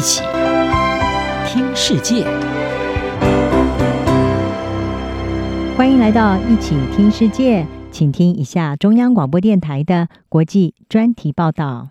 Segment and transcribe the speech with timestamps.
[0.00, 0.22] 一起
[1.46, 2.24] 听世界，
[5.76, 11.90] 欢迎来到一起听世界，请听一下中央广播电台的国际专题报道。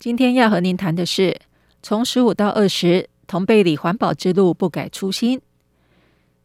[0.00, 1.38] 今天要和您谈的是，
[1.80, 5.40] 从十五到二十，同贝里环保之路不改初心。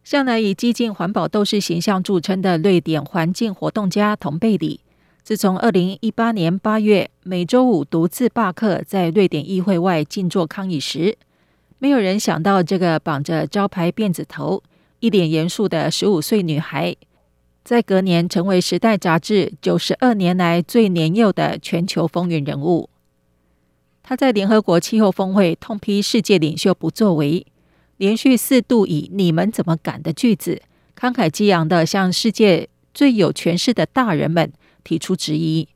[0.04, 4.83] 向来以激进环保斗士形象著称的瑞典环境活动家同贝里。
[5.24, 11.16] 自从二零一八年八月每周五独自罢课，在瑞典议会外静坐抗议时，
[11.78, 14.62] 没有人想到这个绑着招牌辫子头、
[15.00, 16.94] 一脸严肃的十五岁女孩，
[17.64, 22.90] 在隔年成为《时代》杂志九十二年来最年幼的全球风云人物。
[24.02, 27.46] 她在联合国气候峰会痛批世界领袖不作为，
[27.96, 30.60] 连续四度以“你们怎么敢”的句子，
[30.94, 34.52] 慷慨激昂的向世界最有权势的大人们。
[34.84, 35.66] 提出质疑，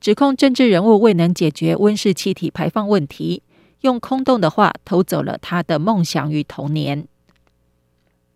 [0.00, 3.42] 指控政治人物未能解决温室气体排放问题，
[3.82, 7.06] 用空洞的话偷走了他的梦想与童年。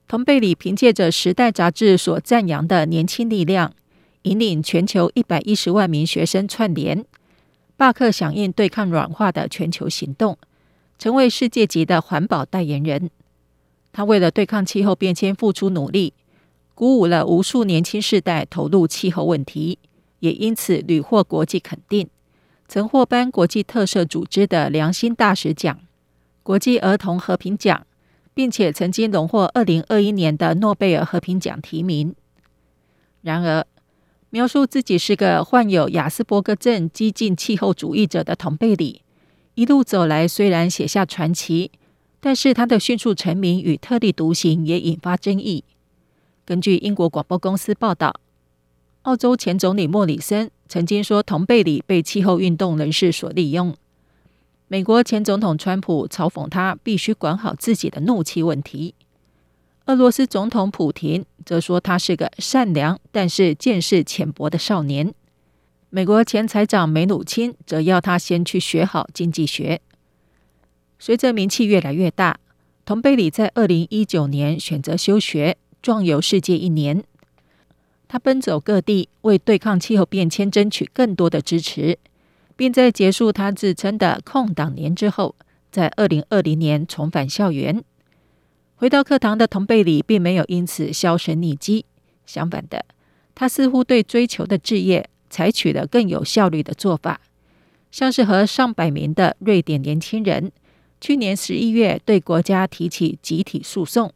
[0.06, 3.74] 同贝里凭借着《时代》杂志所赞扬的年轻力量，
[4.22, 7.04] 引领全球一百一十万名学生串联
[7.76, 10.38] 罢课响应对抗软化的全球行动，
[10.98, 13.10] 成为世界级的环保代言人。
[13.92, 16.14] 他为了对抗气候变迁付出努力，
[16.74, 19.78] 鼓舞了无数年轻世代投入气候问题。
[20.20, 22.08] 也因此屡获国际肯定，
[22.66, 25.78] 曾获颁国际特赦组织的良心大使奖、
[26.42, 27.86] 国际儿童和平奖，
[28.34, 32.14] 并且曾经荣获二零二一年的诺贝尔和平奖提名。
[33.22, 33.66] 然而，
[34.30, 39.02] 描述自己是个患有亚斯伯格症激进气候主义者的同辈里，
[39.54, 41.70] 一路走来虽然写下传奇，
[42.20, 45.64] 但是他的迅速成名与特立独行也引发争议。
[46.44, 48.20] 根据英国广播公司报道。
[49.08, 53.74] 澳洲前总理莫里森曾经说，同贝里被气候运动人士所利用。
[54.66, 58.94] 美国前总统川普嘲讽他必须管好自己的怒气问题。
[59.86, 65.14] 俄罗斯总统普廷则说他是个善良但是见识浅薄的少年。
[65.88, 69.80] 美国前财长梅努钦则要他先去学好经济学。
[70.98, 72.38] 随着名气越来越大，
[72.84, 77.02] 同贝里在二零一九年选择休学，壮游世界一年。
[78.08, 81.98] 他奔走各地，为对抗气候变迁争取更多的支持，
[82.56, 85.36] 并在结束他自称的空档年之后，
[85.70, 87.84] 在二零二零年重返校园。
[88.76, 91.84] 回到课堂的同辈里并没有因此销声匿迹，
[92.24, 92.86] 相反的，
[93.34, 97.20] 他似乎对追求的志业采取了更有效率的做法，
[97.90, 100.50] 像是和上百名的瑞典年轻人
[101.00, 104.12] 去年十一月对国家提起集体诉讼。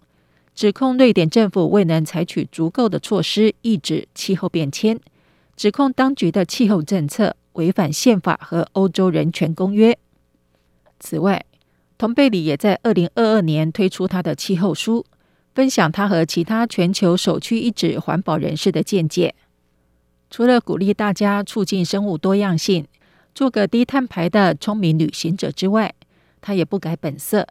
[0.55, 5.01] 指控瑞典政府未能采取足够的措施抑制气候变迁，
[5.57, 9.99] 指控当局的气候政策违反宪法和欧洲人权公约。
[11.01, 11.45] 此外，
[11.97, 15.05] 同贝里也在二零二二年推出他的气候书，
[15.55, 19.35] 分享他和其他全球首屈一指环保人士的见解。
[20.31, 22.87] 除了鼓励大家促进生物多样性，
[23.35, 25.95] 做个低碳排的聪明旅行者之外，
[26.41, 27.47] 他也不改本色。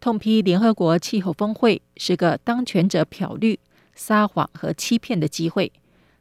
[0.00, 3.60] 痛批联合国气候峰会是个当权者漂绿、
[3.94, 5.70] 撒谎和欺骗的机会，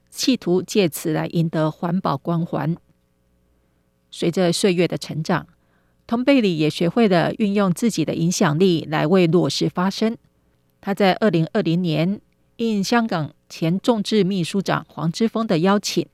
[0.10, 2.76] 企图借此来赢得环保光环。
[4.12, 5.48] 随着岁月的成长，
[6.06, 10.18] 童贝里也学会了运用自己的影响力来为弱势发声。
[10.82, 12.20] 他在二零二零年
[12.58, 16.06] 应香港前众志秘书长黄之锋的邀请，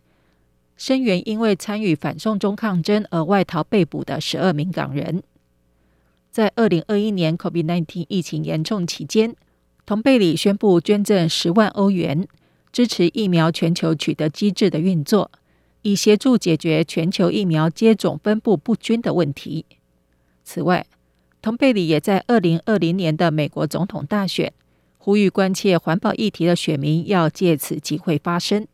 [0.78, 5.24] 声援因为参与反送中抗争而外逃被捕的十二名港人。
[6.36, 9.34] 在二零二一年 COVID-19 疫情严重期间，
[9.86, 12.28] 同贝里宣布捐赠十万欧元，
[12.74, 15.32] 支持疫苗全球取得机制的运作，
[15.84, 19.64] 以协助解决全球疫苗接种分布不均的问题。
[20.44, 20.86] 此外，
[21.42, 24.52] 同贝里也在二零二零年的美国总统大选，
[24.98, 28.68] 呼吁关切环保议题的选民要借此机会发声。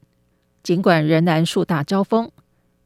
[0.63, 2.31] 尽管仍然树大招风，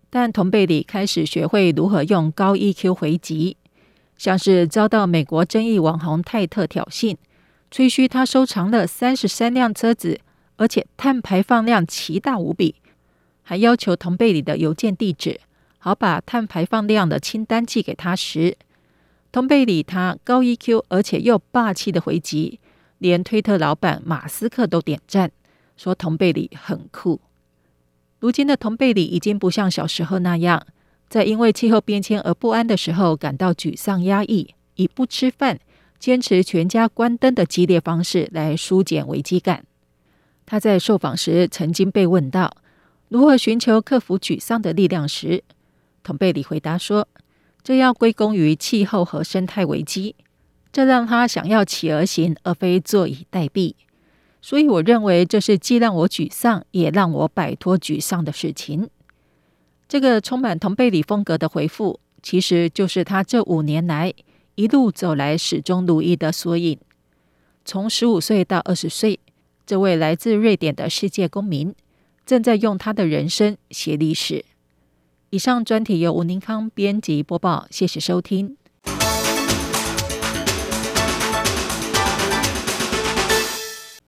[0.10, 3.56] 但同贝里开始学会如何用高 EQ 回击。
[4.18, 7.18] 像是遭到美国争议网红泰特挑衅，
[7.70, 10.20] 吹嘘他收藏了三十三辆车子，
[10.56, 12.76] 而且碳排放量奇大无比，
[13.44, 15.42] 还要求同贝里的邮件地址，
[15.78, 18.58] 好把碳排放量的清单寄给他时，
[19.32, 22.60] 同贝里他高 EQ 而且又霸气的回击，
[23.00, 25.32] 连推特老板马斯克都点赞，
[25.76, 27.20] 说同贝里很酷。
[28.20, 30.66] 如今的同贝里已经不像小时候那样。
[31.10, 35.60] 在因为气候变迁而不安的时候，感到沮丧压抑，以不吃饭、
[36.00, 39.66] 坚持全家关灯的激烈方式来疏解危机感。
[40.46, 42.56] 他在受访时曾经被问到
[43.08, 45.44] 如何寻求克服沮丧的力量时，
[46.04, 47.08] 同贝里回答说
[47.64, 50.16] ：“这要归功于气候和生态危机，
[50.72, 53.76] 这让他想要起而行，而非坐以待毙。
[54.42, 58.90] 所以，我认为这是既让我沮丧，也让我摆脱沮丧的事情。
[59.88, 64.14] 这个充满同贝里风格的回复，其实就是他这五年来
[64.56, 66.78] 一路走来始终如一的缩影。
[67.64, 69.20] 从十五岁到二十岁，
[69.66, 71.74] 这位来自瑞典的世界公民
[72.26, 74.44] 正在用他的人生写历史。
[75.30, 78.58] 以上专题由吴宁康编辑播报，谢谢收听。